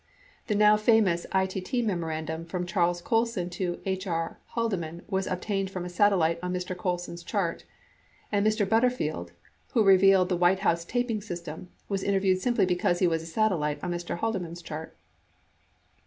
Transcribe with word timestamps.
The 0.47 0.55
now 0.55 0.77
famous 0.77 1.27
ITT 1.31 1.85
memorandum 1.85 2.43
from 2.45 2.65
Charles 2.65 3.03
Colson 3.03 3.51
to 3.51 3.79
H. 3.85 4.07
R. 4.07 4.39
Haldeman 4.55 5.03
was 5.07 5.27
obtained 5.27 5.69
from 5.69 5.85
a 5.85 5.89
satellite 5.89 6.39
on 6.41 6.51
Mr. 6.53 6.75
Colson's 6.75 7.21
chart. 7.21 7.65
8 8.33 8.37
And 8.37 8.47
Mr. 8.47 8.67
Butterfield, 8.67 9.33
who 9.73 9.83
revealed 9.83 10.29
the 10.29 10.35
White 10.37 10.61
House 10.61 10.85
taping 10.85 11.21
system, 11.21 11.69
was 11.87 12.01
interviewed 12.01 12.39
simply 12.39 12.65
because 12.65 12.97
he 12.97 13.05
was 13.05 13.21
a 13.21 13.27
satellite 13.27 13.77
on 13.83 13.91
Mr. 13.91 14.17
Hal 14.17 14.33
deman's 14.33 14.63
chart. 14.63 14.97